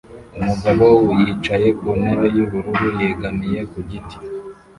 Umugabo 0.39 0.85
yicaye 1.19 1.67
ku 1.79 1.85
ntebe 1.99 2.25
yubururu 2.35 2.87
yegamiye 2.99 3.59
ku 3.71 3.79
giti 3.89 4.17